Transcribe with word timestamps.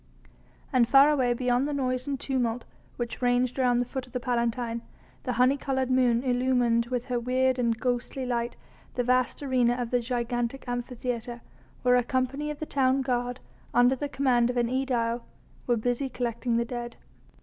And 0.73 0.89
far 0.89 1.11
away 1.11 1.35
beyond 1.35 1.67
the 1.69 1.75
noise 1.75 2.07
and 2.07 2.19
tumult 2.19 2.65
which 2.97 3.21
ranged 3.21 3.59
around 3.59 3.77
the 3.77 3.85
foot 3.85 4.07
of 4.07 4.13
the 4.13 4.19
Palatine, 4.19 4.81
the 5.25 5.33
honey 5.33 5.57
coloured 5.57 5.91
moon 5.91 6.23
illumined 6.23 6.87
with 6.87 7.05
her 7.05 7.19
weird 7.19 7.59
and 7.59 7.79
ghostly 7.79 8.25
light 8.25 8.57
the 8.95 9.03
vast 9.03 9.43
arena 9.43 9.75
of 9.75 9.91
the 9.91 9.99
gigantic 9.99 10.67
Amphitheatre, 10.67 11.41
where 11.83 11.97
a 11.97 12.03
company 12.03 12.49
of 12.49 12.57
the 12.57 12.65
town 12.65 13.01
guard, 13.03 13.39
under 13.75 13.95
the 13.95 14.09
command 14.09 14.49
of 14.49 14.57
an 14.57 14.69
aedile, 14.69 15.21
were 15.67 15.77
busy 15.77 16.09
collecting 16.09 16.57
the 16.57 16.65
dead. 16.65 16.95